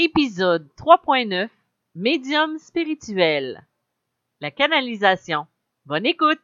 Épisode 0.00 0.68
3.9 0.76 1.48
Médium 1.96 2.56
spirituel. 2.60 3.66
La 4.40 4.52
canalisation. 4.52 5.48
Bonne 5.86 6.06
écoute! 6.06 6.38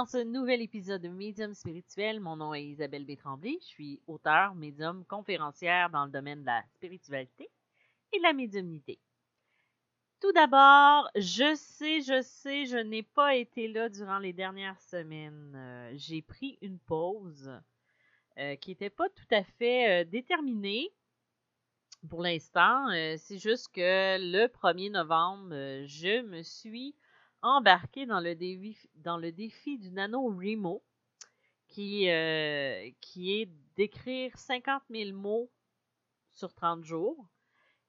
Dans 0.00 0.06
ce 0.06 0.16
nouvel 0.24 0.62
épisode 0.62 1.02
de 1.02 1.10
Médium 1.10 1.52
spirituel. 1.52 2.20
Mon 2.20 2.36
nom 2.36 2.54
est 2.54 2.64
Isabelle 2.64 3.04
B. 3.04 3.10
Je 3.60 3.66
suis 3.66 4.00
auteure, 4.06 4.54
médium, 4.54 5.04
conférencière 5.04 5.90
dans 5.90 6.06
le 6.06 6.10
domaine 6.10 6.40
de 6.40 6.46
la 6.46 6.62
spiritualité 6.74 7.50
et 8.10 8.16
de 8.16 8.22
la 8.22 8.32
médiumnité. 8.32 8.98
Tout 10.18 10.32
d'abord, 10.32 11.10
je 11.16 11.54
sais, 11.54 12.00
je 12.00 12.22
sais, 12.22 12.64
je 12.64 12.78
n'ai 12.78 13.02
pas 13.02 13.36
été 13.36 13.68
là 13.68 13.90
durant 13.90 14.18
les 14.18 14.32
dernières 14.32 14.80
semaines. 14.80 15.52
Euh, 15.54 15.92
J'ai 15.96 16.22
pris 16.22 16.56
une 16.62 16.78
pause 16.78 17.52
euh, 18.38 18.56
qui 18.56 18.70
n'était 18.70 18.88
pas 18.88 19.10
tout 19.10 19.34
à 19.34 19.44
fait 19.44 20.00
euh, 20.00 20.08
déterminée 20.08 20.88
pour 22.08 22.22
l'instant. 22.22 22.86
C'est 23.18 23.38
juste 23.38 23.68
que 23.74 24.16
le 24.18 24.46
1er 24.46 24.92
novembre, 24.92 25.50
je 25.84 26.22
me 26.22 26.42
suis 26.42 26.94
embarqué 27.42 28.06
dans 28.06 28.20
le 28.20 28.34
défi, 28.34 29.78
du 29.78 29.90
Nano 29.90 30.28
Remo, 30.28 30.82
qui, 31.68 32.08
euh, 32.10 32.90
est 33.16 33.48
d'écrire 33.76 34.36
50 34.36 34.82
000 34.90 35.16
mots 35.16 35.50
sur 36.30 36.52
30 36.52 36.84
jours. 36.84 37.26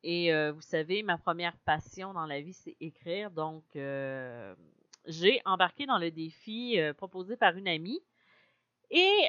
Et 0.03 0.33
euh, 0.33 0.51
vous 0.51 0.61
savez, 0.61 1.03
ma 1.03 1.17
première 1.17 1.57
passion 1.59 2.13
dans 2.13 2.25
la 2.25 2.41
vie, 2.41 2.53
c'est 2.53 2.75
écrire. 2.79 3.31
Donc, 3.31 3.63
euh, 3.75 4.55
j'ai 5.05 5.41
embarqué 5.45 5.85
dans 5.85 5.97
le 5.97 6.11
défi 6.11 6.77
proposé 6.97 7.35
par 7.35 7.55
une 7.55 7.67
amie. 7.67 8.01
Et 8.89 9.27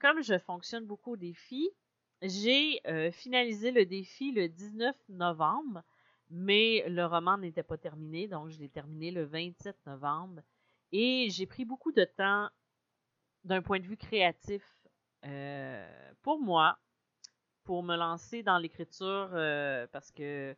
comme 0.00 0.22
je 0.22 0.38
fonctionne 0.38 0.86
beaucoup 0.86 1.12
au 1.12 1.16
défi, 1.16 1.70
j'ai 2.22 2.80
finalisé 3.12 3.70
le 3.70 3.84
défi 3.84 4.32
le 4.32 4.48
19 4.48 4.96
novembre 5.10 5.82
mais 6.30 6.84
le 6.88 7.04
roman 7.04 7.38
n'était 7.38 7.62
pas 7.62 7.76
terminé, 7.76 8.28
donc 8.28 8.48
je 8.50 8.58
l'ai 8.58 8.68
terminé 8.68 9.10
le 9.10 9.24
27 9.24 9.76
novembre. 9.86 10.40
Et 10.92 11.28
j'ai 11.30 11.46
pris 11.46 11.64
beaucoup 11.64 11.92
de 11.92 12.04
temps 12.04 12.48
d'un 13.44 13.62
point 13.62 13.80
de 13.80 13.86
vue 13.86 13.96
créatif 13.96 14.62
euh, 15.24 16.12
pour 16.22 16.40
moi, 16.40 16.78
pour 17.64 17.82
me 17.82 17.96
lancer 17.96 18.42
dans 18.42 18.58
l'écriture, 18.58 19.30
euh, 19.32 19.86
parce 19.92 20.10
que 20.10 20.56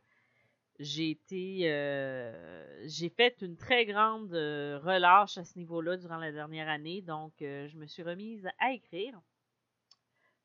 j'ai 0.78 1.11
été, 1.11 1.70
euh, 1.70 2.83
j'ai 2.87 3.09
fait 3.11 3.37
une 3.43 3.56
très 3.56 3.84
grande 3.87 4.33
relâche 4.33 5.39
à 5.39 5.45
ce 5.45 5.59
niveau-là 5.59 5.97
durant 5.97 6.17
la 6.17 6.33
dernière 6.33 6.69
année, 6.69 7.03
donc 7.03 7.33
je 7.41 7.77
me 7.77 7.87
suis 7.87 8.03
remise 8.03 8.48
à 8.59 8.73
écrire. 8.73 9.20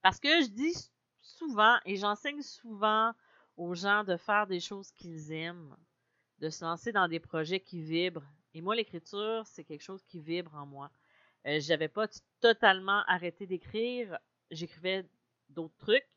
Parce 0.02 0.20
que 0.20 0.42
je 0.42 0.50
dis 0.50 0.92
souvent, 1.22 1.78
et 1.86 1.96
j'enseigne 1.96 2.42
souvent 2.42 3.14
aux 3.58 3.74
gens 3.76 4.04
de 4.04 4.18
faire 4.18 4.48
des 4.48 4.60
choses 4.60 4.92
qu'ils 4.92 5.32
aiment, 5.34 5.76
de 6.40 6.50
se 6.50 6.64
lancer 6.64 6.92
dans 6.92 7.08
des 7.08 7.20
projets 7.20 7.60
qui 7.60 7.82
vibrent. 7.82 8.26
Et 8.54 8.62
moi, 8.62 8.76
l'écriture, 8.76 9.44
c'est 9.46 9.64
quelque 9.64 9.84
chose 9.84 10.04
qui 10.04 10.20
vibre 10.20 10.56
en 10.56 10.66
moi. 10.66 10.90
Euh, 11.48 11.60
J'avais 11.60 11.88
pas 11.90 12.08
totalement 12.40 13.04
arrêté 13.08 13.48
d'écrire, 13.48 14.18
j'écrivais 14.52 15.06
d'autres 15.50 15.78
trucs, 15.78 16.08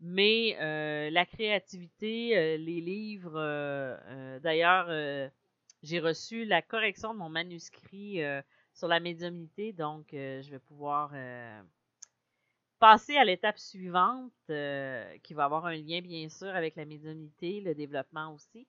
mais 0.00 0.56
euh, 0.60 1.10
la 1.10 1.24
créativité, 1.24 2.36
euh, 2.36 2.56
les 2.56 2.80
livres, 2.80 3.36
euh, 3.36 4.38
d'ailleurs, 4.40 5.30
j'ai 5.82 6.00
reçu 6.00 6.44
la 6.44 6.62
correction 6.62 7.14
de 7.14 7.18
mon 7.18 7.28
manuscrit 7.28 8.20
sur 8.72 8.88
la 8.88 9.00
médiumnité, 9.00 9.72
donc 9.72 10.08
je 10.12 10.50
vais 10.50 10.58
pouvoir 10.58 11.12
passer 12.78 13.16
à 13.16 13.24
l'étape 13.24 13.58
suivante, 13.58 14.32
euh, 14.50 15.16
qui 15.22 15.34
va 15.34 15.44
avoir 15.44 15.66
un 15.66 15.74
lien 15.74 16.00
bien 16.00 16.28
sûr 16.28 16.48
avec 16.48 16.76
la 16.76 16.84
médiumnité, 16.84 17.60
le 17.60 17.74
développement 17.74 18.32
aussi. 18.34 18.66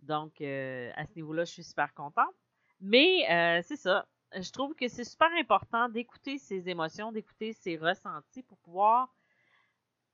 Donc, 0.00 0.40
euh, 0.40 0.90
à 0.94 1.06
ce 1.06 1.14
niveau-là, 1.16 1.44
je 1.44 1.52
suis 1.52 1.64
super 1.64 1.92
contente. 1.94 2.34
Mais 2.80 3.28
euh, 3.30 3.60
c'est 3.64 3.76
ça. 3.76 4.06
Je 4.34 4.50
trouve 4.50 4.74
que 4.74 4.86
c'est 4.88 5.04
super 5.04 5.30
important 5.40 5.88
d'écouter 5.88 6.38
ses 6.38 6.68
émotions, 6.68 7.10
d'écouter 7.10 7.52
ses 7.52 7.76
ressentis 7.76 8.42
pour 8.42 8.58
pouvoir 8.58 9.12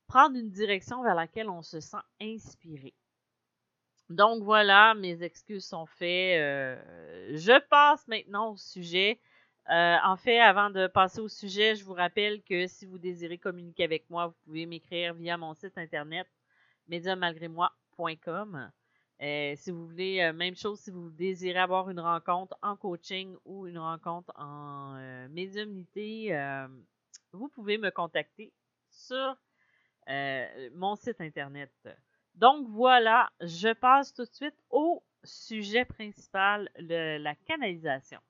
prendre 0.06 0.36
une 0.36 0.50
direction 0.50 1.02
vers 1.02 1.14
laquelle 1.14 1.50
on 1.50 1.62
se 1.62 1.80
sent 1.80 1.98
inspiré. 2.20 2.94
Donc 4.08 4.42
voilà, 4.42 4.94
mes 4.94 5.22
excuses 5.22 5.66
sont 5.66 5.86
faites. 5.86 6.38
Je 7.30 7.58
passe 7.68 8.06
maintenant 8.06 8.52
au 8.52 8.56
sujet. 8.56 9.18
Euh, 9.70 9.96
en 10.04 10.16
fait, 10.16 10.40
avant 10.40 10.68
de 10.68 10.86
passer 10.86 11.20
au 11.20 11.28
sujet, 11.28 11.74
je 11.74 11.84
vous 11.84 11.94
rappelle 11.94 12.42
que 12.42 12.66
si 12.66 12.84
vous 12.84 12.98
désirez 12.98 13.38
communiquer 13.38 13.84
avec 13.84 14.08
moi, 14.10 14.26
vous 14.26 14.34
pouvez 14.44 14.66
m'écrire 14.66 15.14
via 15.14 15.38
mon 15.38 15.54
site 15.54 15.78
internet 15.78 16.26
médiummalgrémoi.com. 16.88 18.70
Euh, 19.22 19.54
si 19.56 19.70
vous 19.70 19.86
voulez, 19.86 20.20
euh, 20.20 20.34
même 20.34 20.54
chose, 20.54 20.80
si 20.80 20.90
vous 20.90 21.08
désirez 21.08 21.60
avoir 21.60 21.88
une 21.88 22.00
rencontre 22.00 22.58
en 22.60 22.76
coaching 22.76 23.34
ou 23.46 23.66
une 23.66 23.78
rencontre 23.78 24.32
en 24.36 24.98
médiumnité, 25.30 26.36
vous 27.32 27.48
pouvez 27.48 27.78
me 27.78 27.90
contacter 27.90 28.52
sur 28.90 29.36
mon 30.74 30.94
site 30.96 31.22
internet. 31.22 31.72
Donc 32.34 32.68
voilà, 32.68 33.30
je 33.40 33.72
passe 33.72 34.12
tout 34.12 34.24
de 34.24 34.32
suite 34.32 34.58
au 34.68 35.02
sujet 35.22 35.86
principal, 35.86 36.68
la 36.76 37.34
canalisation. 37.46 38.20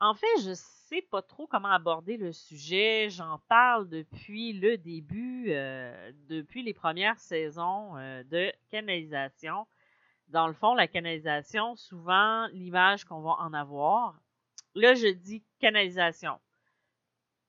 En 0.00 0.14
fait, 0.14 0.42
je 0.44 0.52
sais 0.54 1.02
pas 1.02 1.22
trop 1.22 1.46
comment 1.48 1.70
aborder 1.70 2.16
le 2.16 2.32
sujet. 2.32 3.08
J'en 3.10 3.40
parle 3.48 3.88
depuis 3.88 4.52
le 4.52 4.78
début, 4.78 5.46
euh, 5.48 6.12
depuis 6.28 6.62
les 6.62 6.72
premières 6.72 7.18
saisons 7.18 7.96
euh, 7.96 8.22
de 8.24 8.52
canalisation. 8.70 9.66
Dans 10.28 10.46
le 10.46 10.52
fond, 10.52 10.74
la 10.74 10.86
canalisation, 10.86 11.74
souvent, 11.74 12.46
l'image 12.52 13.04
qu'on 13.04 13.20
va 13.22 13.36
en 13.40 13.52
avoir. 13.52 14.20
Là, 14.74 14.94
je 14.94 15.08
dis 15.08 15.42
canalisation. 15.58 16.38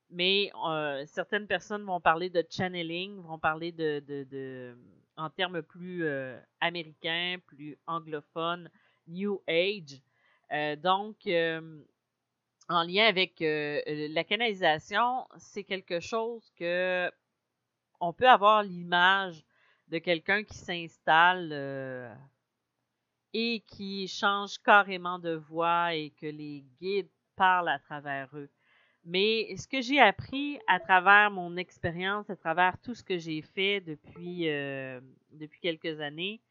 Mais 0.09 0.51
euh, 0.65 1.05
certaines 1.05 1.45
personnes 1.45 1.83
vont 1.83 2.01
parler 2.01 2.31
de 2.31 2.43
channeling, 2.49 3.21
vont 3.21 3.38
parler 3.38 3.71
de, 3.71 4.75
en 5.17 5.29
termes 5.29 5.61
plus 5.61 6.03
américains, 6.61 7.35
plus 7.45 7.77
anglophones, 7.85 8.71
New 9.07 9.39
Age. 9.47 10.01
Donc, 10.81 11.27
en 12.69 12.84
lien 12.84 13.06
avec 13.06 13.41
euh, 13.41 13.81
la 13.88 14.24
canalisation, 14.24 15.28
c'est 15.38 15.63
quelque 15.63 16.00
chose 16.00 16.50
que 16.57 17.12
on 18.00 18.13
peut 18.13 18.30
avoir 18.30 18.63
l'image 18.63 19.44
de 19.90 19.97
quelqu'un 19.97 20.44
qui 20.44 20.57
s'installe 20.57 21.50
euh, 21.52 22.13
et 23.34 23.62
qui 23.68 24.07
change 24.07 24.57
carrément 24.59 25.19
de 25.19 25.34
voix 25.34 25.94
et 25.96 26.12
que 26.12 26.28
les 26.28 26.63
guides 26.80 27.09
parlent 27.35 27.69
à 27.69 27.80
travers 27.80 28.30
eux. 28.35 28.50
Mais 29.06 29.56
ce 29.56 29.68
que 29.68 29.81
j'ai 29.81 30.00
appris 30.00 30.59
à 30.68 30.80
travers 30.80 31.31
mon 31.31 31.57
expérience, 31.57 32.30
à 32.30 32.36
travers 32.36 32.78
tout 32.80 32.94
ce 32.94 33.03
que 33.03 33.18
j'ai 33.18 33.41
fait 33.41 33.81
depuis, 33.81 34.50
euh, 34.50 35.00
depuis 35.31 35.59
quelques 35.59 36.00
années, 36.01 36.41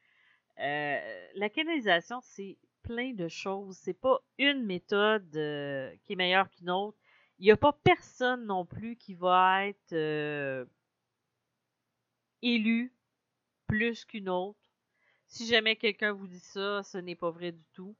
euh, 0.60 1.28
la 1.34 1.48
canalisation, 1.50 2.20
c'est 2.22 2.56
plein 2.88 3.12
de 3.12 3.28
choses. 3.28 3.76
C'est 3.76 4.00
pas 4.00 4.18
une 4.38 4.64
méthode 4.64 5.36
euh, 5.36 5.94
qui 6.04 6.14
est 6.14 6.16
meilleure 6.16 6.48
qu'une 6.50 6.70
autre. 6.70 6.96
Il 7.38 7.44
n'y 7.44 7.50
a 7.50 7.56
pas 7.56 7.72
personne 7.84 8.46
non 8.46 8.64
plus 8.64 8.96
qui 8.96 9.14
va 9.14 9.66
être 9.66 9.92
euh, 9.92 10.64
élu 12.40 12.92
plus 13.66 14.06
qu'une 14.06 14.30
autre. 14.30 14.58
Si 15.26 15.46
jamais 15.46 15.76
quelqu'un 15.76 16.12
vous 16.12 16.26
dit 16.26 16.40
ça, 16.40 16.82
ce 16.82 16.96
n'est 16.96 17.14
pas 17.14 17.30
vrai 17.30 17.52
du 17.52 17.64
tout. 17.74 17.94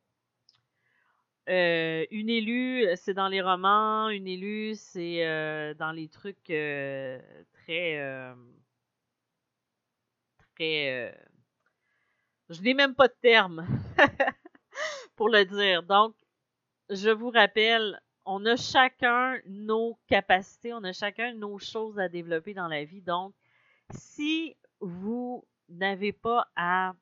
Euh, 1.50 2.06
une 2.10 2.30
élue, 2.30 2.86
c'est 2.96 3.14
dans 3.14 3.28
les 3.28 3.42
romans. 3.42 4.08
Une 4.08 4.26
élue, 4.26 4.74
c'est 4.74 5.26
euh, 5.26 5.74
dans 5.74 5.92
les 5.92 6.08
trucs 6.08 6.42
très... 6.44 7.22
très... 10.54 11.14
je 12.48 12.62
n'ai 12.62 12.74
même 12.74 12.94
pas 12.94 13.08
de 13.08 13.14
terme 13.20 13.66
pour 15.18 15.28
le 15.28 15.44
dire. 15.44 15.82
Donc, 15.82 16.14
je 16.90 17.10
vous 17.10 17.30
rappelle, 17.30 18.00
on 18.24 18.46
a 18.46 18.54
chacun 18.54 19.40
nos 19.46 19.98
capacités, 20.06 20.72
on 20.72 20.84
a 20.84 20.92
chacun 20.92 21.34
nos 21.34 21.58
choses 21.58 21.98
à 21.98 22.08
développer 22.08 22.54
dans 22.54 22.68
la 22.68 22.84
vie. 22.84 23.02
Donc, 23.02 23.34
si 23.90 24.56
vous 24.80 25.44
n'avez 25.68 26.12
pas 26.12 26.46
à 26.54 26.94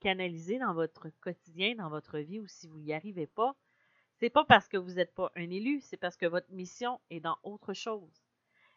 canaliser 0.00 0.58
dans 0.58 0.74
votre 0.74 1.08
quotidien, 1.22 1.74
dans 1.76 1.88
votre 1.88 2.18
vie, 2.18 2.38
ou 2.38 2.46
si 2.46 2.68
vous 2.68 2.78
n'y 2.78 2.92
arrivez 2.92 3.26
pas, 3.26 3.56
c'est 4.20 4.28
pas 4.28 4.44
parce 4.44 4.68
que 4.68 4.76
vous 4.76 4.92
n'êtes 4.92 5.14
pas 5.14 5.32
un 5.34 5.48
élu, 5.48 5.80
c'est 5.80 5.96
parce 5.96 6.18
que 6.18 6.26
votre 6.26 6.52
mission 6.52 7.00
est 7.08 7.20
dans 7.20 7.38
autre 7.44 7.72
chose. 7.72 8.22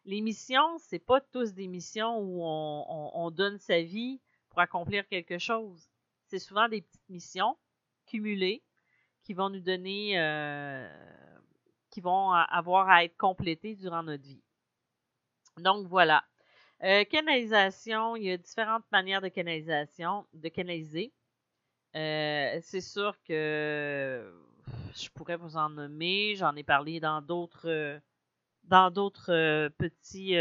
les 0.06 0.22
missions, 0.22 0.78
c'est 0.78 1.06
pas 1.06 1.20
tous 1.20 1.54
des 1.54 1.68
missions 1.68 2.20
où 2.20 2.42
on, 2.42 3.32
donne 3.32 3.60
sa 3.60 3.82
vie 3.82 4.22
pour 4.48 4.60
accomplir 4.60 5.06
quelque 5.10 5.40
chose. 5.40 5.90
C'est 6.28 6.40
souvent 6.40 6.70
des 6.70 6.82
petites 6.82 7.10
missions 7.10 7.58
cumulées 8.06 8.64
qui 9.28 9.34
vont 9.34 9.50
nous 9.50 9.60
donner, 9.60 10.18
euh, 10.18 10.88
qui 11.90 12.00
vont 12.00 12.32
avoir 12.32 12.88
à 12.88 13.04
être 13.04 13.18
complétées 13.18 13.76
durant 13.76 14.02
notre 14.02 14.24
vie. 14.24 14.42
Donc 15.58 15.86
voilà. 15.88 16.24
Euh, 16.86 17.04
canalisation, 17.04 18.16
il 18.16 18.24
y 18.24 18.32
a 18.32 18.38
différentes 18.38 18.90
manières 18.90 19.20
de 19.20 19.28
canalisation, 19.28 20.26
de 20.34 20.48
canaliser. 20.48 21.12
Euh, 21.98 22.58
c'est 22.62 22.80
sûr 22.80 23.22
que 23.28 24.34
je 24.96 25.10
pourrais 25.10 25.36
vous 25.36 25.58
en 25.58 25.72
nommer. 25.72 26.36
J'en 26.38 26.56
ai 26.56 26.64
parlé 26.64 27.02
dans 27.02 27.22
d'autres 27.22 28.00
dans 28.64 28.92
d'autres 28.92 29.68
petits 29.78 30.38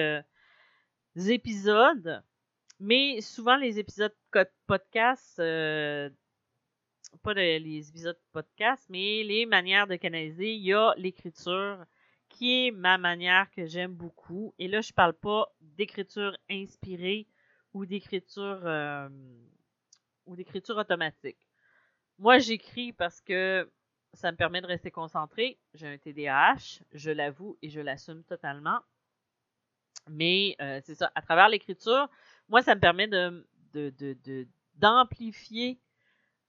épisodes. 1.17 2.23
Mais 2.79 3.21
souvent, 3.21 3.57
les 3.57 3.81
épisodes 3.81 4.15
podcast, 4.69 5.41
pas 7.17 7.35
les 7.35 7.89
épisodes 7.89 8.19
podcast, 8.33 8.87
mais 8.89 9.23
les 9.23 9.47
manières 9.47 9.87
de 9.87 9.97
canaliser, 9.97 10.55
il 10.55 10.63
y 10.63 10.73
a 10.73 10.95
l'écriture 10.97 11.85
qui 12.29 12.67
est 12.67 12.71
ma 12.71 12.99
manière 12.99 13.51
que 13.51 13.67
j'aime 13.67 13.95
beaucoup. 13.95 14.55
Et 14.59 14.69
là, 14.69 14.81
je 14.81 14.93
parle 14.93 15.15
pas 15.15 15.49
d'écriture 15.61 16.37
inspirée 16.51 17.27
ou 17.73 17.87
d'écriture 17.87 18.61
ou 20.27 20.37
d'écriture 20.37 20.77
automatique. 20.77 21.39
Moi, 22.19 22.39
j'écris 22.39 22.93
parce 22.93 23.21
que 23.21 23.71
ça 24.15 24.33
me 24.33 24.37
permet 24.37 24.61
de 24.61 24.67
rester 24.67 24.91
concentré. 24.91 25.59
J'ai 25.75 25.87
un 25.87 25.99
TDAH, 25.99 26.81
je 26.93 27.11
l'avoue 27.11 27.59
et 27.63 27.69
je 27.69 27.81
l'assume 27.81 28.25
totalement. 28.25 28.81
Mais 30.09 30.57
euh, 30.61 30.81
c'est 30.85 30.95
ça, 30.95 31.11
à 31.15 31.23
travers 31.23 31.49
l'écriture, 31.49 32.09
moi, 32.49 32.63
ça 32.63 32.75
me 32.75 32.81
permet 32.81 33.09
de, 33.09 33.47
d'amplifier 34.75 35.81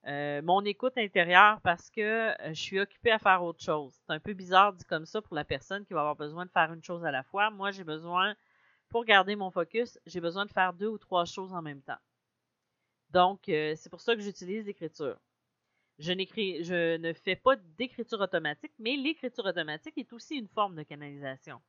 euh, 0.08 0.42
mon 0.42 0.64
écoute 0.64 0.98
intérieure 0.98 1.60
parce 1.62 1.90
que 1.90 2.02
euh, 2.02 2.54
je 2.54 2.62
suis 2.62 2.80
occupée 2.80 3.12
à 3.12 3.20
faire 3.20 3.44
autre 3.44 3.62
chose. 3.62 3.94
C'est 4.06 4.14
un 4.14 4.20
peu 4.20 4.34
bizarre 4.34 4.74
dit 4.74 4.86
comme 4.86 5.06
ça 5.06 5.22
pour 5.22 5.36
la 5.36 5.44
personne 5.44 5.86
qui 5.86 5.94
va 5.94 6.00
avoir 6.02 6.16
besoin 6.16 6.46
de 6.46 6.52
faire 6.52 6.72
une 6.72 6.84
chose 6.84 7.04
à 7.06 7.12
la 7.12 7.24
fois. 7.24 7.50
Moi, 7.50 7.72
j'ai 7.72 7.84
besoin, 7.84 8.36
pour 8.90 9.06
garder 9.06 9.36
mon 9.36 9.52
focus, 9.52 10.00
j'ai 10.06 10.22
besoin 10.22 10.46
de 10.46 10.52
faire 10.52 10.74
deux 10.74 10.88
ou 10.88 10.98
trois 10.98 11.26
choses 11.26 11.54
en 11.54 11.62
même 11.62 11.82
temps. 11.82 12.00
Donc, 13.12 13.42
c'est 13.46 13.90
pour 13.90 14.02
ça 14.02 14.16
que 14.16 14.22
j'utilise 14.22 14.66
l'écriture. 14.66 15.18
Je, 16.00 16.12
ne 16.12 17.14
fais 17.14 17.36
pas 17.36 17.56
d'écriture 17.56 18.20
automatique, 18.20 18.74
mais 18.78 18.96
l'écriture 18.96 19.46
automatique 19.46 19.98
est 19.98 20.14
aussi 20.14 20.36
une 20.36 20.48
forme 20.48 20.76
de 20.76 20.84
canalisation. 20.84 21.60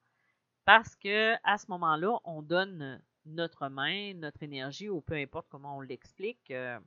Parce 0.64 0.94
que 0.96 1.34
à 1.44 1.56
ce 1.56 1.70
moment-là, 1.70 2.18
on 2.24 2.42
donne 2.42 3.02
notre 3.24 3.68
main, 3.68 4.12
notre 4.14 4.42
énergie, 4.42 4.90
ou 4.90 5.00
peu 5.00 5.14
importe 5.14 5.48
comment 5.48 5.78
on 5.78 5.80
l'explique. 5.80 6.50
Euh, 6.50 6.78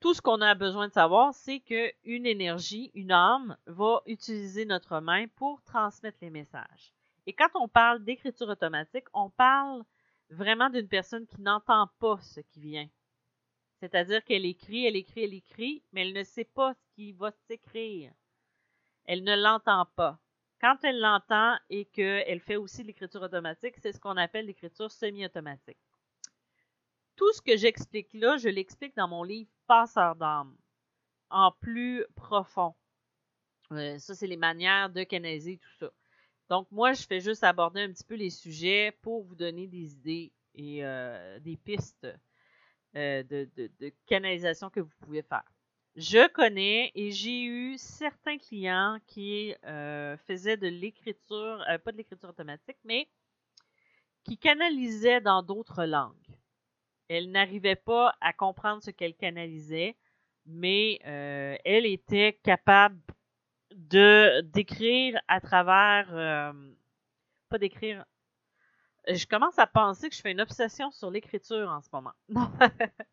tout 0.00 0.14
ce 0.14 0.22
qu'on 0.22 0.40
a 0.40 0.54
besoin 0.54 0.88
de 0.88 0.92
savoir, 0.92 1.34
c'est 1.34 1.60
qu'une 1.60 2.26
énergie, 2.26 2.90
une 2.94 3.10
âme, 3.10 3.56
va 3.66 4.02
utiliser 4.06 4.64
notre 4.64 5.00
main 5.00 5.26
pour 5.34 5.62
transmettre 5.62 6.18
les 6.22 6.30
messages. 6.30 6.92
Et 7.26 7.32
quand 7.32 7.48
on 7.54 7.68
parle 7.68 8.04
d'écriture 8.04 8.48
automatique, 8.48 9.06
on 9.12 9.28
parle 9.28 9.84
vraiment 10.30 10.70
d'une 10.70 10.88
personne 10.88 11.26
qui 11.26 11.40
n'entend 11.40 11.88
pas 11.98 12.18
ce 12.20 12.40
qui 12.40 12.60
vient. 12.60 12.88
C'est-à-dire 13.80 14.24
qu'elle 14.24 14.44
écrit, 14.44 14.86
elle 14.86 14.96
écrit, 14.96 15.24
elle 15.24 15.34
écrit, 15.34 15.82
mais 15.92 16.02
elle 16.02 16.14
ne 16.14 16.24
sait 16.24 16.44
pas 16.44 16.74
ce 16.74 16.94
qui 16.94 17.12
va 17.12 17.30
s'écrire. 17.30 18.12
Elle 19.04 19.24
ne 19.24 19.36
l'entend 19.36 19.86
pas. 19.96 20.18
Quand 20.60 20.76
elle 20.82 21.00
l'entend 21.00 21.56
et 21.70 21.84
qu'elle 21.84 22.40
fait 22.40 22.56
aussi 22.56 22.82
l'écriture 22.82 23.22
automatique, 23.22 23.76
c'est 23.78 23.92
ce 23.92 24.00
qu'on 24.00 24.16
appelle 24.16 24.46
l'écriture 24.46 24.90
semi-automatique. 24.90 25.78
Tout 27.14 27.32
ce 27.32 27.42
que 27.42 27.56
j'explique 27.56 28.12
là, 28.14 28.36
je 28.36 28.48
l'explique 28.48 28.96
dans 28.96 29.08
mon 29.08 29.22
livre 29.22 29.50
Passeur 29.68 30.16
d'âme, 30.16 30.56
en 31.28 31.52
plus 31.52 32.02
profond. 32.16 32.74
Euh, 33.72 33.98
ça, 33.98 34.14
c'est 34.14 34.26
les 34.26 34.38
manières 34.38 34.88
de 34.88 35.02
canaliser 35.04 35.58
tout 35.58 35.76
ça. 35.78 35.90
Donc, 36.48 36.66
moi, 36.70 36.94
je 36.94 37.02
fais 37.02 37.20
juste 37.20 37.44
aborder 37.44 37.82
un 37.82 37.92
petit 37.92 38.04
peu 38.04 38.14
les 38.14 38.30
sujets 38.30 38.96
pour 39.02 39.24
vous 39.24 39.34
donner 39.34 39.66
des 39.66 39.92
idées 39.92 40.32
et 40.54 40.82
euh, 40.82 41.38
des 41.40 41.58
pistes 41.58 42.06
euh, 42.96 43.22
de, 43.24 43.46
canalisation 44.06 44.70
que 44.70 44.80
vous 44.80 44.94
pouvez 45.00 45.20
faire. 45.20 45.44
Je 45.96 46.26
connais 46.28 46.90
et 46.94 47.10
j'ai 47.10 47.44
eu 47.44 47.76
certains 47.76 48.38
clients 48.38 48.96
qui 49.06 49.54
faisaient 50.26 50.56
de 50.56 50.68
l'écriture, 50.68 51.62
pas 51.84 51.92
de 51.92 51.98
l'écriture 51.98 52.30
automatique, 52.30 52.78
mais 52.84 53.06
qui 54.24 54.38
canalisaient 54.38 55.20
dans 55.20 55.42
d'autres 55.42 55.84
langues. 55.84 56.37
Elle 57.08 57.30
n'arrivait 57.30 57.76
pas 57.76 58.14
à 58.20 58.32
comprendre 58.32 58.82
ce 58.82 58.90
qu'elle 58.90 59.14
canalisait, 59.14 59.96
mais 60.46 61.00
elle 61.02 61.86
était 61.86 62.38
capable 62.42 63.00
de 63.74 64.40
d'écrire 64.42 65.20
à 65.28 65.40
travers, 65.40 66.54
pas 67.48 67.58
d'écrire 67.58 68.04
je 69.08 69.26
commence 69.26 69.58
à 69.58 69.66
penser 69.66 70.08
que 70.08 70.14
je 70.14 70.20
fais 70.20 70.32
une 70.32 70.40
obsession 70.40 70.90
sur 70.90 71.10
l'écriture 71.10 71.68
en 71.68 71.80
ce 71.80 71.88
moment. 71.92 72.12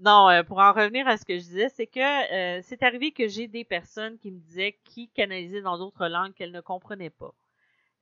Non, 0.00 0.28
euh, 0.28 0.44
pour 0.44 0.58
en 0.58 0.72
revenir 0.72 1.08
à 1.08 1.16
ce 1.16 1.24
que 1.24 1.34
je 1.34 1.42
disais, 1.42 1.68
c'est 1.70 1.88
que 1.88 1.98
euh, 2.58 2.60
c'est 2.62 2.84
arrivé 2.84 3.10
que 3.10 3.26
j'ai 3.26 3.48
des 3.48 3.64
personnes 3.64 4.16
qui 4.18 4.30
me 4.30 4.38
disaient 4.38 4.78
qui 4.84 5.08
canalisaient 5.08 5.62
dans 5.62 5.76
d'autres 5.76 6.06
langues 6.06 6.34
qu'elles 6.34 6.52
ne 6.52 6.60
comprenaient 6.60 7.10
pas. 7.10 7.34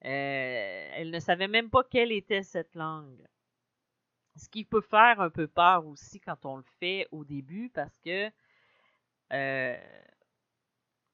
Euh, 0.05 0.91
elles 0.95 1.11
ne 1.11 1.21
savaient 1.21 1.49
même 1.49 1.71
pas 1.71 1.85
quelle 1.85 2.13
était 2.13 2.43
cette 2.43 2.75
langue. 2.75 3.27
Ce 4.37 4.49
qui 4.49 4.65
peut 4.65 4.81
faire 4.83 5.21
un 5.21 5.31
peu 5.31 5.47
peur 5.47 5.87
aussi 5.87 6.21
quand 6.21 6.45
on 6.45 6.57
le 6.57 6.65
fait 6.79 7.09
au 7.11 7.25
début 7.25 7.71
parce 7.71 7.99
que 7.99 8.31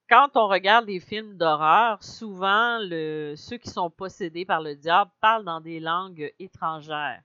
quand 0.08 0.36
on 0.36 0.46
regarde 0.48 0.86
des 0.86 1.00
films 1.00 1.38
d'horreur, 1.38 2.02
souvent 2.02 2.78
ceux 3.36 3.56
qui 3.56 3.70
sont 3.70 3.90
possédés 3.90 4.44
par 4.44 4.60
le 4.60 4.76
diable 4.76 5.10
parlent 5.20 5.44
dans 5.44 5.60
des 5.60 5.80
langues 5.80 6.32
étrangères 6.38 7.22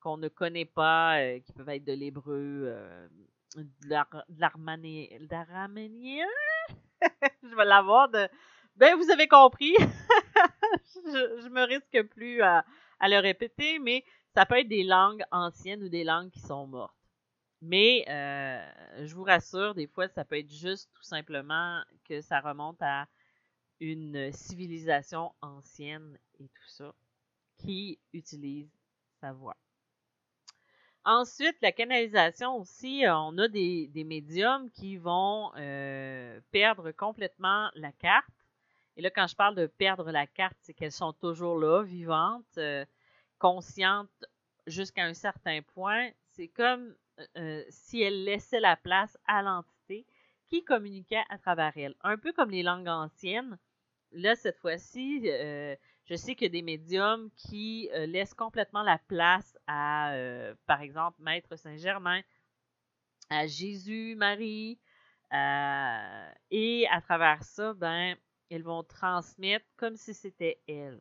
qu'on 0.00 0.16
ne 0.16 0.28
connaît 0.28 0.64
pas, 0.64 1.18
euh, 1.20 1.38
qui 1.40 1.52
peuvent 1.52 1.68
être 1.68 1.84
de 1.84 1.92
l'hébreu, 1.92 2.64
euh, 2.66 3.08
de 3.56 3.96
l'araménien. 4.38 6.26
je 7.42 7.54
vais 7.54 7.64
l'avoir 7.64 8.08
de. 8.08 8.28
Ben, 8.76 8.96
vous 8.96 9.10
avez 9.10 9.28
compris. 9.28 9.74
je, 10.94 11.48
me 11.48 11.62
risque 11.66 12.02
plus 12.08 12.40
à, 12.42 12.64
le 13.02 13.18
répéter, 13.18 13.78
mais 13.78 14.04
ça 14.34 14.46
peut 14.46 14.58
être 14.58 14.68
des 14.68 14.84
langues 14.84 15.22
anciennes 15.30 15.82
ou 15.82 15.88
des 15.88 16.04
langues 16.04 16.30
qui 16.30 16.40
sont 16.40 16.66
mortes. 16.66 16.94
Mais 17.62 18.04
euh, 18.08 19.04
je 19.04 19.14
vous 19.14 19.24
rassure, 19.24 19.74
des 19.74 19.86
fois, 19.86 20.08
ça 20.08 20.24
peut 20.24 20.38
être 20.38 20.50
juste 20.50 20.90
tout 20.94 21.02
simplement 21.02 21.82
que 22.04 22.20
ça 22.20 22.40
remonte 22.40 22.80
à 22.80 23.06
une 23.80 24.32
civilisation 24.32 25.32
ancienne 25.42 26.18
et 26.38 26.48
tout 26.48 26.68
ça 26.68 26.94
qui 27.58 27.98
utilise 28.12 28.70
sa 29.20 29.32
voix. 29.32 29.56
Ensuite, 31.04 31.56
la 31.62 31.72
canalisation 31.72 32.56
aussi, 32.56 33.04
on 33.08 33.36
a 33.38 33.48
des, 33.48 33.90
médiums 34.06 34.70
qui 34.70 34.98
vont 34.98 35.50
euh, 35.56 36.40
perdre 36.50 36.92
complètement 36.92 37.70
la 37.74 37.92
carte. 37.92 38.28
Et 38.96 39.02
là, 39.02 39.10
quand 39.10 39.26
je 39.26 39.34
parle 39.34 39.54
de 39.54 39.66
perdre 39.66 40.10
la 40.10 40.26
carte, 40.26 40.56
c'est 40.60 40.74
qu'elles 40.74 40.92
sont 40.92 41.14
toujours 41.14 41.58
là, 41.58 41.82
vivantes, 41.82 42.58
euh, 42.58 42.84
conscientes 43.40 44.24
jusqu'à 44.68 45.04
un 45.04 45.14
certain 45.14 45.62
point. 45.62 46.10
C'est 46.28 46.48
comme 46.48 46.94
euh, 47.36 47.64
si 47.68 48.00
elle 48.00 48.24
laissait 48.24 48.60
la 48.60 48.76
place 48.76 49.18
à 49.26 49.42
l'entité 49.42 50.06
qui 50.46 50.62
communiquait 50.62 51.24
à 51.28 51.38
travers 51.38 51.72
elle. 51.76 51.96
Un 52.02 52.16
peu 52.16 52.32
comme 52.32 52.50
les 52.50 52.62
langues 52.62 52.88
anciennes. 52.88 53.58
Là, 54.12 54.34
cette 54.36 54.58
fois-ci, 54.58 55.22
euh, 55.26 55.74
je 56.04 56.14
sais 56.14 56.34
qu'il 56.34 56.46
y 56.46 56.50
a 56.50 56.52
des 56.52 56.62
médiums 56.62 57.30
qui 57.36 57.88
euh, 57.92 58.06
laissent 58.06 58.34
complètement 58.34 58.82
la 58.82 58.98
place 58.98 59.56
à, 59.66 60.14
par 60.66 60.80
exemple, 60.82 61.22
Maître 61.22 61.56
Saint-Germain, 61.56 62.22
à 63.28 63.46
Jésus, 63.46 64.16
Marie, 64.16 64.80
et 65.32 66.86
à 66.90 67.00
travers 67.00 67.44
ça, 67.44 67.72
ben, 67.74 68.16
elles 68.50 68.64
vont 68.64 68.82
transmettre 68.82 69.64
comme 69.76 69.96
si 69.96 70.12
c'était 70.12 70.60
elles. 70.66 71.00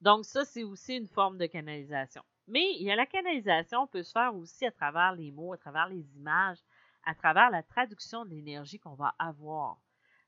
Donc 0.00 0.24
ça, 0.24 0.44
c'est 0.44 0.62
aussi 0.64 0.96
une 0.96 1.08
forme 1.08 1.38
de 1.38 1.46
canalisation. 1.46 2.22
Mais 2.46 2.64
il 2.76 2.82
y 2.82 2.90
a 2.90 2.96
la 2.96 3.06
canalisation 3.06 3.86
peut 3.86 4.02
se 4.02 4.12
faire 4.12 4.34
aussi 4.34 4.64
à 4.64 4.70
travers 4.70 5.12
les 5.12 5.30
mots, 5.30 5.52
à 5.52 5.58
travers 5.58 5.88
les 5.88 6.16
images, 6.16 6.58
à 7.04 7.14
travers 7.14 7.50
la 7.50 7.62
traduction 7.62 8.24
de 8.24 8.30
l'énergie 8.30 8.78
qu'on 8.78 8.94
va 8.94 9.14
avoir. 9.18 9.78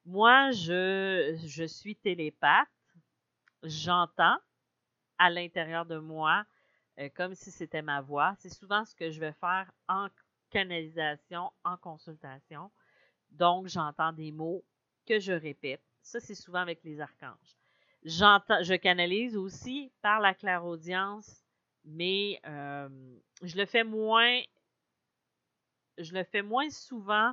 Moi, 0.04 0.50
je, 0.50 1.38
je 1.46 1.64
suis 1.64 1.96
télépathe. 1.96 2.68
J'entends 3.62 4.38
à 5.18 5.30
l'intérieur 5.30 5.84
de 5.86 5.98
moi 5.98 6.44
euh, 6.98 7.08
comme 7.14 7.34
si 7.34 7.50
c'était 7.50 7.82
ma 7.82 8.00
voix. 8.00 8.34
C'est 8.38 8.52
souvent 8.52 8.84
ce 8.84 8.94
que 8.94 9.10
je 9.10 9.20
vais 9.20 9.32
faire 9.32 9.70
en 9.88 10.08
canalisation, 10.50 11.52
en 11.64 11.76
consultation. 11.76 12.70
Donc, 13.30 13.68
j'entends 13.68 14.12
des 14.12 14.32
mots 14.32 14.64
que 15.06 15.20
je 15.20 15.32
répète. 15.32 15.82
Ça, 16.02 16.20
c'est 16.20 16.34
souvent 16.34 16.60
avec 16.60 16.82
les 16.82 17.00
archanges. 17.00 17.59
J'entends, 18.04 18.62
je 18.62 18.74
canalise 18.74 19.36
aussi 19.36 19.92
par 20.00 20.20
la 20.20 20.32
clairaudience, 20.32 21.44
mais 21.84 22.40
euh, 22.46 22.88
je 23.42 23.56
le 23.56 23.66
fais 23.66 23.84
moins, 23.84 24.40
je 25.98 26.14
le 26.14 26.24
fais 26.24 26.42
moins 26.42 26.70
souvent 26.70 27.32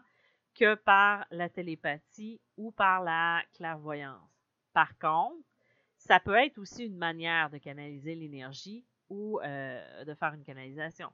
que 0.56 0.76
par 0.76 1.26
la 1.32 1.48
télépathie 1.48 2.42
ou 2.58 2.72
par 2.72 3.02
la 3.02 3.44
clairvoyance. 3.54 4.30
Par 4.74 4.98
contre, 4.98 5.46
ça 5.96 6.20
peut 6.20 6.36
être 6.36 6.58
aussi 6.58 6.86
une 6.86 6.98
manière 6.98 7.50
de 7.50 7.58
canaliser 7.60 8.16
l'énergie 8.16 8.86
ou 9.10 9.40
euh, 9.40 10.04
de 10.04 10.14
faire 10.16 10.34
une 10.34 10.44
canalisation. 10.44 11.12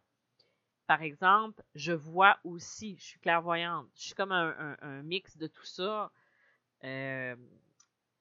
Par 0.87 1.01
exemple, 1.01 1.63
je 1.75 1.93
vois 1.93 2.39
aussi, 2.43 2.97
je 2.97 3.03
suis 3.03 3.19
clairvoyante, 3.19 3.87
je 3.95 4.01
suis 4.01 4.15
comme 4.15 4.31
un, 4.31 5.01
mix 5.03 5.37
de 5.37 5.47
tout 5.47 5.65
ça. 5.65 6.11
Euh, 6.83 7.35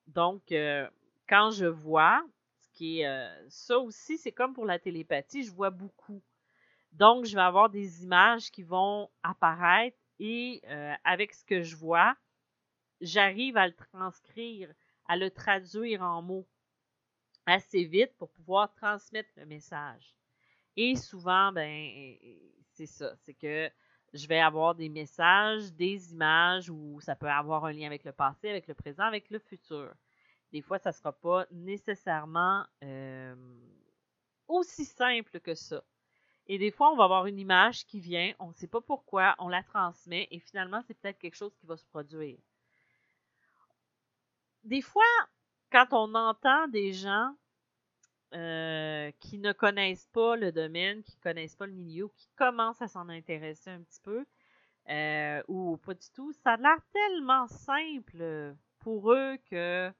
donc, 0.06 0.52
euh, 0.52 0.88
quand 1.32 1.50
je 1.50 1.64
vois, 1.64 2.22
ce 2.58 2.68
qui 2.74 3.00
est 3.00 3.48
ça 3.48 3.78
aussi, 3.78 4.18
c'est 4.18 4.32
comme 4.32 4.52
pour 4.52 4.66
la 4.66 4.78
télépathie, 4.78 5.42
je 5.42 5.50
vois 5.50 5.70
beaucoup. 5.70 6.22
Donc, 6.92 7.24
je 7.24 7.34
vais 7.34 7.40
avoir 7.40 7.70
des 7.70 8.04
images 8.04 8.50
qui 8.50 8.62
vont 8.62 9.08
apparaître 9.22 9.96
et 10.18 10.60
avec 11.04 11.32
ce 11.32 11.42
que 11.42 11.62
je 11.62 11.74
vois, 11.74 12.14
j'arrive 13.00 13.56
à 13.56 13.66
le 13.66 13.72
transcrire, 13.72 14.70
à 15.06 15.16
le 15.16 15.30
traduire 15.30 16.02
en 16.02 16.20
mots 16.20 16.46
assez 17.46 17.84
vite 17.84 18.14
pour 18.18 18.30
pouvoir 18.30 18.70
transmettre 18.74 19.30
le 19.36 19.46
message. 19.46 20.14
Et 20.76 20.96
souvent, 20.96 21.50
ben, 21.50 22.14
c'est 22.74 22.84
ça, 22.84 23.16
c'est 23.16 23.32
que 23.32 23.70
je 24.12 24.26
vais 24.26 24.38
avoir 24.38 24.74
des 24.74 24.90
messages, 24.90 25.72
des 25.72 26.12
images 26.12 26.68
où 26.68 27.00
ça 27.00 27.16
peut 27.16 27.30
avoir 27.30 27.64
un 27.64 27.72
lien 27.72 27.86
avec 27.86 28.04
le 28.04 28.12
passé, 28.12 28.50
avec 28.50 28.66
le 28.66 28.74
présent, 28.74 29.04
avec 29.04 29.30
le 29.30 29.38
futur. 29.38 29.94
Des 30.52 30.60
fois, 30.60 30.78
ça 30.78 30.90
ne 30.90 30.94
sera 30.94 31.12
pas 31.12 31.46
nécessairement 31.50 32.66
euh, 32.84 33.34
aussi 34.48 34.84
simple 34.84 35.40
que 35.40 35.54
ça. 35.54 35.82
Et 36.46 36.58
des 36.58 36.70
fois, 36.70 36.92
on 36.92 36.96
va 36.96 37.04
avoir 37.04 37.26
une 37.26 37.38
image 37.38 37.86
qui 37.86 38.00
vient, 38.00 38.34
on 38.38 38.48
ne 38.48 38.52
sait 38.52 38.66
pas 38.66 38.80
pourquoi, 38.80 39.34
on 39.38 39.48
la 39.48 39.62
transmet 39.62 40.28
et 40.30 40.40
finalement, 40.40 40.82
c'est 40.86 40.94
peut-être 40.94 41.18
quelque 41.18 41.36
chose 41.36 41.54
qui 41.56 41.66
va 41.66 41.76
se 41.76 41.84
produire. 41.86 42.38
Des 44.64 44.82
fois, 44.82 45.02
quand 45.70 45.86
on 45.92 46.14
entend 46.14 46.68
des 46.68 46.92
gens 46.92 47.34
euh, 48.34 49.10
qui 49.20 49.38
ne 49.38 49.52
connaissent 49.52 50.08
pas 50.12 50.36
le 50.36 50.52
domaine, 50.52 51.02
qui 51.02 51.16
ne 51.16 51.22
connaissent 51.22 51.56
pas 51.56 51.66
le 51.66 51.72
milieu, 51.72 52.08
qui 52.16 52.28
commencent 52.36 52.82
à 52.82 52.88
s'en 52.88 53.08
intéresser 53.08 53.70
un 53.70 53.80
petit 53.82 54.00
peu, 54.02 54.26
euh, 54.88 55.42
ou 55.48 55.76
pas 55.78 55.94
du 55.94 56.10
tout, 56.10 56.32
ça 56.32 56.52
a 56.52 56.56
l'air 56.56 56.78
tellement 56.92 57.46
simple 57.46 58.54
pour 58.80 59.12
eux 59.12 59.38
que 59.48 59.92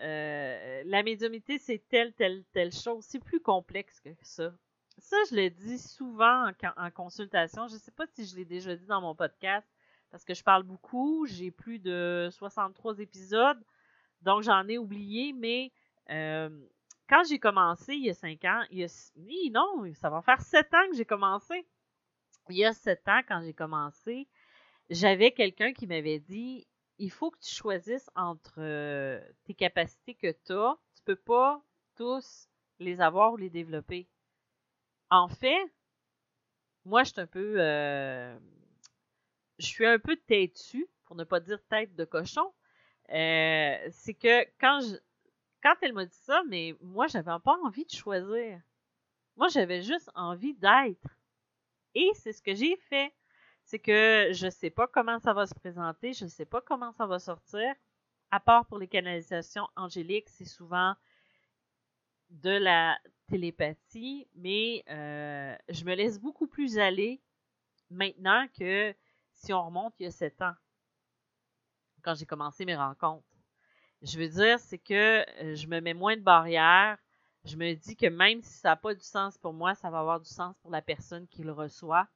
euh, 0.00 0.82
la 0.84 1.02
médiumité, 1.02 1.58
c'est 1.58 1.82
telle, 1.88 2.12
telle, 2.12 2.44
telle 2.52 2.72
chose. 2.72 3.04
C'est 3.04 3.22
plus 3.22 3.40
complexe 3.40 4.00
que 4.00 4.10
ça. 4.22 4.52
Ça, 4.98 5.16
je 5.30 5.36
le 5.36 5.50
dis 5.50 5.78
souvent 5.78 6.50
en, 6.76 6.90
consultation. 6.90 7.68
Je 7.68 7.74
ne 7.74 7.78
sais 7.78 7.90
pas 7.92 8.06
si 8.06 8.26
je 8.26 8.36
l'ai 8.36 8.44
déjà 8.44 8.74
dit 8.74 8.86
dans 8.86 9.00
mon 9.00 9.14
podcast, 9.14 9.66
parce 10.10 10.24
que 10.24 10.34
je 10.34 10.42
parle 10.42 10.62
beaucoup. 10.62 11.26
J'ai 11.26 11.50
plus 11.50 11.78
de 11.78 12.28
63 12.32 12.98
épisodes. 13.00 13.62
Donc, 14.22 14.42
j'en 14.42 14.66
ai 14.68 14.78
oublié, 14.78 15.32
mais 15.34 15.72
euh, 16.10 16.48
quand 17.08 17.22
j'ai 17.28 17.38
commencé 17.38 17.94
il 17.94 18.04
y 18.04 18.10
a 18.10 18.14
cinq 18.14 18.44
ans, 18.44 18.62
il 18.70 18.78
y 18.78 18.84
a, 18.84 19.10
oui, 19.16 19.50
non, 19.50 19.84
ça 19.94 20.10
va 20.10 20.22
faire 20.22 20.40
sept 20.40 20.72
ans 20.74 20.88
que 20.90 20.96
j'ai 20.96 21.04
commencé. 21.04 21.66
Il 22.48 22.56
y 22.56 22.64
a 22.64 22.72
sept 22.72 23.06
ans, 23.08 23.20
quand 23.28 23.42
j'ai 23.42 23.54
commencé, 23.54 24.26
j'avais 24.88 25.32
quelqu'un 25.32 25.72
qui 25.72 25.86
m'avait 25.86 26.20
dit 26.20 26.66
il 26.98 27.10
faut 27.10 27.30
que 27.30 27.38
tu 27.38 27.54
choisisses 27.54 28.10
entre 28.14 28.54
euh, 28.58 29.20
tes 29.44 29.54
capacités 29.54 30.14
que 30.14 30.32
tu 30.44 30.52
as. 30.52 30.78
Tu 30.94 31.02
peux 31.04 31.16
pas 31.16 31.62
tous 31.96 32.48
les 32.78 33.00
avoir 33.00 33.32
ou 33.32 33.36
les 33.36 33.50
développer. 33.50 34.08
En 35.10 35.28
fait, 35.28 35.72
moi, 36.84 37.02
je 37.04 37.12
suis 37.12 37.20
un 37.20 37.26
peu. 37.26 37.56
Euh, 37.58 38.38
je 39.58 39.66
suis 39.66 39.86
un 39.86 39.98
peu 39.98 40.16
têtue, 40.16 40.88
pour 41.04 41.16
ne 41.16 41.24
pas 41.24 41.40
dire 41.40 41.62
tête 41.68 41.94
de 41.94 42.04
cochon. 42.04 42.52
Euh, 43.10 43.76
c'est 43.90 44.14
que 44.14 44.44
quand 44.58 44.80
quand 45.62 45.74
elle 45.82 45.92
m'a 45.92 46.06
dit 46.06 46.18
ça, 46.22 46.42
mais 46.48 46.76
moi, 46.80 47.06
j'avais 47.06 47.30
pas 47.44 47.58
envie 47.64 47.84
de 47.84 47.90
choisir. 47.90 48.60
Moi, 49.36 49.48
j'avais 49.48 49.82
juste 49.82 50.10
envie 50.14 50.54
d'être. 50.54 51.18
Et 51.94 52.10
c'est 52.14 52.32
ce 52.32 52.42
que 52.42 52.54
j'ai 52.54 52.76
fait. 52.88 53.12
C'est 53.66 53.80
que 53.80 54.28
je 54.30 54.48
sais 54.48 54.70
pas 54.70 54.86
comment 54.86 55.18
ça 55.18 55.34
va 55.34 55.44
se 55.44 55.54
présenter, 55.54 56.12
je 56.12 56.26
sais 56.26 56.44
pas 56.44 56.60
comment 56.60 56.92
ça 56.92 57.04
va 57.04 57.18
sortir. 57.18 57.74
À 58.30 58.38
part 58.38 58.64
pour 58.66 58.78
les 58.78 58.86
canalisations 58.86 59.66
angéliques, 59.74 60.28
c'est 60.28 60.44
souvent 60.44 60.94
de 62.30 62.50
la 62.50 62.96
télépathie, 63.26 64.28
mais 64.36 64.84
euh, 64.88 65.56
je 65.68 65.84
me 65.84 65.96
laisse 65.96 66.20
beaucoup 66.20 66.46
plus 66.46 66.78
aller 66.78 67.20
maintenant 67.90 68.46
que 68.56 68.94
si 69.32 69.52
on 69.52 69.66
remonte 69.66 69.94
il 69.98 70.04
y 70.04 70.06
a 70.06 70.12
sept 70.12 70.40
ans, 70.42 70.54
quand 72.02 72.14
j'ai 72.14 72.26
commencé 72.26 72.64
mes 72.64 72.76
rencontres. 72.76 73.26
Je 74.02 74.16
veux 74.16 74.28
dire, 74.28 74.60
c'est 74.60 74.78
que 74.78 75.24
euh, 75.42 75.56
je 75.56 75.66
me 75.66 75.80
mets 75.80 75.94
moins 75.94 76.16
de 76.16 76.22
barrières. 76.22 76.98
Je 77.44 77.56
me 77.56 77.74
dis 77.74 77.96
que 77.96 78.06
même 78.06 78.42
si 78.42 78.58
ça 78.58 78.70
n'a 78.70 78.76
pas 78.76 78.94
du 78.94 79.02
sens 79.02 79.38
pour 79.38 79.52
moi, 79.52 79.74
ça 79.74 79.90
va 79.90 79.98
avoir 79.98 80.20
du 80.20 80.30
sens 80.30 80.54
pour 80.62 80.70
la 80.70 80.82
personne 80.82 81.26
qui 81.26 81.42
le 81.42 81.50
reçoit. 81.50 82.06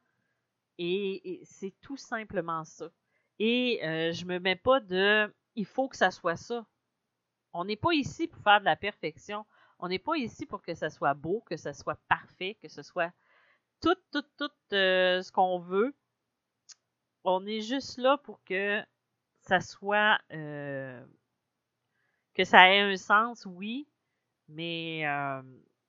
Et, 0.83 1.43
c'est 1.45 1.75
tout 1.83 1.99
simplement 1.99 2.65
ça. 2.65 2.91
Et 3.39 3.81
euh, 3.85 4.13
je 4.13 4.25
me 4.25 4.39
mets 4.39 4.57
pas 4.57 4.81
de 4.81 5.33
il 5.55 5.67
faut 5.67 5.89
que 5.89 5.97
ça 5.97 6.11
soit 6.11 6.37
ça. 6.37 6.65
On 7.53 7.67
n'est 7.67 7.77
pas 7.77 7.93
ici 7.93 8.29
pour 8.29 8.43
faire 8.43 8.61
de 8.61 8.65
la 8.65 8.77
perfection. 8.77 9.45
On 9.79 9.89
n'est 9.89 9.99
pas 9.99 10.17
ici 10.17 10.47
pour 10.47 10.63
que 10.63 10.75
ça 10.75 10.89
soit 10.89 11.13
beau, 11.13 11.43
que 11.45 11.59
ça 11.59 11.75
soit 11.75 11.99
parfait, 12.09 12.57
que 12.63 12.69
ce 12.69 12.83
soit 12.83 13.13
tout, 13.83 13.97
tout, 14.11 14.25
tout 14.39 14.51
euh, 14.73 15.21
ce 15.21 15.31
qu'on 15.31 15.59
veut. 15.59 15.95
On 17.25 17.47
est 17.47 17.61
juste 17.61 17.99
là 17.99 18.17
pour 18.17 18.43
que 18.45 18.83
ça 19.43 19.61
soit 19.61 20.19
euh, 20.33 21.05
que 22.33 22.45
ça 22.45 22.73
ait 22.75 22.81
un 22.81 22.97
sens, 22.97 23.45
oui, 23.45 23.87
mais 24.49 25.01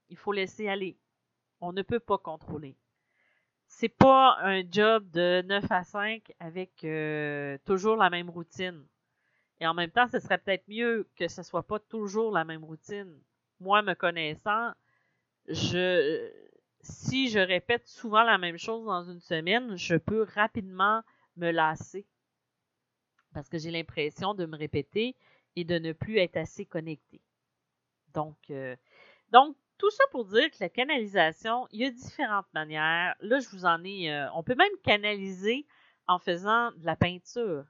il 0.10 0.18
faut 0.18 0.34
laisser 0.34 0.68
aller. 0.68 0.98
On 1.62 1.72
ne 1.72 1.82
peut 1.82 2.00
pas 2.02 2.18
contrôler. 2.18 2.76
C'est 3.74 3.90
pas 3.90 4.38
un 4.42 4.64
job 4.70 5.10
de 5.12 5.42
9 5.44 5.66
à 5.72 5.84
5 5.84 6.32
avec 6.40 6.86
toujours 7.66 7.96
la 7.96 8.10
même 8.10 8.30
routine. 8.30 8.86
Et 9.60 9.68
en 9.68 9.74
même 9.74 9.92
temps, 9.92 10.08
ce 10.08 10.20
serait 10.20 10.38
peut-être 10.38 10.68
mieux 10.68 11.08
que 11.16 11.28
ce 11.28 11.42
soit 11.42 11.64
pas 11.64 11.80
toujours 11.80 12.32
la 12.32 12.44
même 12.44 12.64
routine 12.64 13.20
moi, 13.62 13.82
me 13.84 13.94
connaissant, 13.94 14.72
si 16.82 17.30
je 17.30 17.40
répète 17.40 17.88
souvent 17.88 18.24
la 18.24 18.38
même 18.38 18.58
chose 18.58 18.86
dans 18.86 19.04
une 19.04 19.22
semaine, 19.22 19.78
je 19.78 19.96
peux 19.96 20.24
rapidement 20.24 21.02
me 21.38 21.52
lasser. 21.52 22.06
Parce 23.34 23.48
que 23.48 23.58
j'ai 23.58 23.72
l'impression 23.72 24.34
de 24.34 24.46
me 24.46 24.58
répéter 24.58 25.16
et 25.56 25.64
de 25.64 25.78
ne 25.78 25.94
plus 25.94 26.18
être 26.18 26.38
assez 26.38 26.66
connecté. 26.66 27.22
Donc, 28.14 28.38
euh, 28.50 28.76
donc, 29.32 29.56
tout 29.82 29.90
ça 29.90 30.04
pour 30.12 30.26
dire 30.26 30.52
que 30.52 30.58
la 30.60 30.70
canalisation, 30.70 31.68
il 31.72 31.82
y 31.82 31.86
a 31.86 31.90
différentes 31.90 32.46
manières. 32.54 33.16
Là, 33.20 33.40
je 33.40 33.50
vous 33.50 33.66
en 33.66 33.84
ai. 33.84 34.12
Euh, 34.12 34.28
on 34.36 34.44
peut 34.44 34.54
même 34.54 34.78
canaliser 34.84 35.66
en 36.08 36.20
faisant 36.20 36.72
de 36.74 36.86
la 36.86 36.96
peinture. 36.96 37.66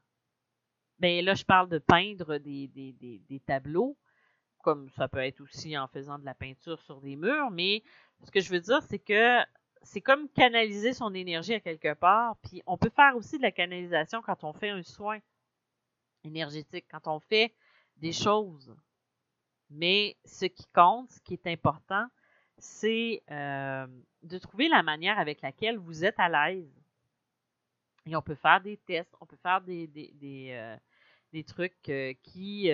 Ben 1.00 1.24
là, 1.24 1.36
je 1.36 1.46
parle 1.46 1.70
de 1.70 1.78
peindre 1.78 2.38
des, 2.38 2.68
des, 2.68 2.92
des 2.94 3.40
tableaux 3.40 3.98
comme 4.62 4.90
ça 4.90 5.08
peut 5.08 5.20
être 5.20 5.42
aussi 5.42 5.78
en 5.78 5.88
faisant 5.88 6.20
de 6.20 6.26
la 6.26 6.36
peinture 6.36 6.80
sur 6.82 7.02
des 7.02 7.16
murs, 7.16 7.50
mais 7.50 7.82
ce 8.24 8.30
que 8.30 8.42
je 8.42 8.52
veux 8.52 8.60
dire, 8.60 8.84
c'est 8.84 9.00
que 9.00 9.40
c'est 9.82 10.02
comme 10.02 10.30
canaliser 10.30 10.94
son 10.94 11.16
énergie 11.16 11.56
à 11.56 11.60
quelque 11.60 11.96
part, 11.96 12.36
puis 12.44 12.62
on 12.68 12.78
peut 12.78 12.92
faire 12.96 13.16
aussi 13.16 13.38
de 13.38 13.42
la 13.42 13.52
canalisation 13.52 14.22
quand 14.22 14.44
on 14.44 14.54
fait 14.54 14.70
un 14.70 14.84
soin 14.84 15.18
énergétique, 16.24 16.86
quand 16.92 17.08
on 17.08 17.20
fait 17.20 17.56
des 17.98 18.12
choses. 18.12 18.76
Mais 19.72 20.18
ce 20.26 20.46
qui 20.46 20.68
compte, 20.74 21.10
ce 21.12 21.22
qui 21.22 21.34
est 21.34 21.48
important, 21.48 22.06
c'est 22.58 23.24
euh, 23.32 23.88
de 24.22 24.38
trouver 24.38 24.68
la 24.68 24.84
manière 24.84 25.18
avec 25.18 25.42
laquelle 25.42 25.78
vous 25.78 26.04
êtes 26.04 26.20
à 26.20 26.28
l'aise. 26.28 26.70
Et 28.06 28.16
on 28.16 28.22
peut 28.22 28.36
faire 28.36 28.60
des 28.60 28.78
tests, 28.78 29.16
on 29.22 29.26
peut 29.26 29.38
faire 29.38 29.62
des, 29.62 29.88
des, 29.88 30.50
euh, 30.52 30.76
des 31.32 31.44
trucs 31.46 31.88
euh, 31.88 32.14
qui 32.24 32.70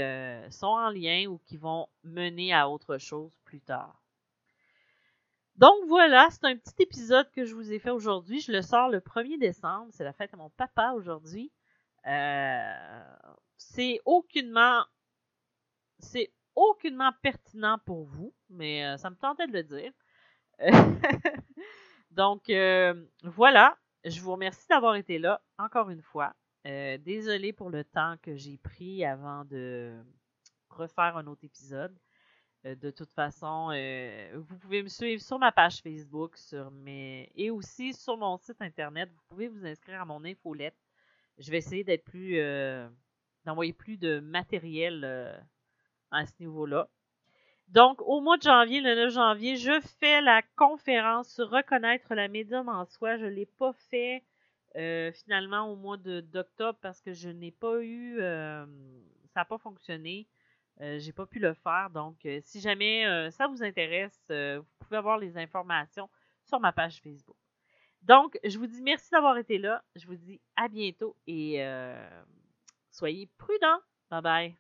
sont 0.50 0.68
en 0.68 0.90
lien 0.90 1.28
ou 1.28 1.38
qui 1.46 1.58
vont 1.58 1.88
mener 2.04 2.52
à 2.54 2.68
autre 2.68 2.98
chose 2.98 3.32
plus 3.44 3.62
tard. 3.62 4.02
Donc 5.56 5.86
voilà, 5.88 6.30
c'est 6.32 6.46
un 6.46 6.56
petit 6.56 6.82
épisode 6.84 7.30
que 7.32 7.46
je 7.46 7.54
vous 7.54 7.72
ai 7.74 7.80
fait 7.80 7.90
aujourd'hui. 7.90 8.40
Je 8.40 8.52
le 8.52 8.62
sors 8.62 8.90
le 8.90 9.00
1er 9.00 9.40
décembre. 9.40 9.88
C'est 9.92 10.04
la 10.04 10.14
fête 10.14 10.34
à 10.34 10.38
mon 10.38 10.50
papa 10.52 10.94
aujourd'hui. 10.94 11.52
C'est 13.58 14.00
aucunement 14.06 14.86
c'est 16.00 16.32
aucunement 16.58 17.12
pertinent 17.22 17.78
pour 17.86 18.04
vous, 18.06 18.34
mais 18.50 18.98
ça 18.98 19.10
me 19.10 19.16
tentait 19.16 19.48
de 19.48 19.54
le 19.54 19.64
dire. 19.64 19.92
Donc 22.12 22.50
voilà, 23.24 23.78
je 24.04 24.20
vous 24.22 24.32
remercie 24.32 24.68
d'avoir 24.68 24.96
été 24.96 25.20
là 25.20 25.42
encore 25.58 25.90
une 25.90 26.02
fois. 26.02 26.34
Euh, 26.66 26.98
désolée 26.98 27.54
pour 27.54 27.70
le 27.70 27.84
temps 27.86 28.16
que 28.22 28.36
j'ai 28.36 28.58
pris 28.58 29.06
avant 29.06 29.46
de 29.46 29.94
refaire 30.70 31.16
un 31.16 31.28
autre 31.28 31.46
épisode. 31.46 31.98
Euh, 32.66 32.76
de 32.76 32.92
toute 32.92 33.12
façon, 33.14 33.70
euh, 33.74 34.32
vous 34.36 34.58
pouvez 34.58 34.84
me 34.84 34.90
suivre 34.90 35.22
sur 35.22 35.40
ma 35.40 35.52
page 35.52 35.82
Facebook 35.82 36.36
sur 36.36 36.72
mes... 36.72 37.32
et 37.36 37.50
aussi 37.52 37.94
sur 37.94 38.18
mon 38.18 38.38
site 38.38 38.62
internet. 38.62 39.10
Vous 39.14 39.22
pouvez 39.30 39.48
vous 39.48 39.66
inscrire 39.66 40.02
à 40.02 40.06
mon 40.06 40.24
infolette. 40.26 40.76
Je 41.38 41.52
vais 41.52 41.60
essayer 41.60 41.84
d'être 41.84 42.04
plus 42.04 42.40
euh, 42.40 42.90
d'envoyer 43.46 43.74
plus 43.74 43.98
de 43.98 44.20
matériel 44.20 45.40
à 46.12 46.26
ce 46.26 46.34
niveau-là. 46.40 46.88
Donc, 47.70 48.02
au 48.02 48.22
mois 48.22 48.38
de 48.38 48.44
janvier, 48.44 48.80
le 48.80 48.96
9 48.96 49.14
janvier, 49.14 49.58
je 49.58 49.82
fais 50.00 50.22
la 50.22 50.42
conférence 50.56 51.30
sur 51.34 51.50
reconnaître 51.50 52.16
la 52.16 52.28
médium 52.28 52.70
en 52.70 52.86
soi. 52.86 53.18
Je 53.18 53.26
ne 53.26 53.30
l'ai 53.30 53.46
pas 53.46 53.74
fait 53.74 54.24
finalement 55.14 55.72
au 55.72 55.76
mois 55.76 55.98
d'octobre 55.98 56.78
parce 56.82 57.02
que 57.02 57.12
je 57.12 57.30
n'ai 57.30 57.52
pas 57.52 57.82
eu. 57.82 58.18
ça 58.20 58.68
n'a 59.36 59.46
pas 59.46 59.58
fonctionné. 59.58 60.28
Euh, 60.82 61.00
j'ai 61.00 61.12
pas 61.12 61.26
pu 61.26 61.40
le 61.40 61.54
faire. 61.54 61.90
Donc, 61.90 62.26
euh, 62.26 62.40
si 62.44 62.60
jamais 62.60 63.06
euh, 63.06 63.32
ça 63.32 63.48
vous 63.48 63.64
intéresse, 63.64 64.20
vous 64.30 64.66
pouvez 64.80 64.98
avoir 64.98 65.18
les 65.18 65.38
informations 65.38 66.10
sur 66.44 66.60
ma 66.60 66.72
page 66.72 67.02
Facebook. 67.02 67.38
Donc, 68.04 68.40
je 68.44 68.58
vous 68.58 68.68
dis 68.68 68.82
merci 68.82 69.10
d'avoir 69.12 69.38
été 69.38 69.58
là. 69.58 69.84
Je 69.96 70.06
vous 70.06 70.16
dis 70.16 70.40
à 70.56 70.68
bientôt 70.68 71.16
et 71.26 71.66
soyez 72.92 73.28
prudents. 73.38 73.80
Bye 74.10 74.22
bye. 74.22 74.56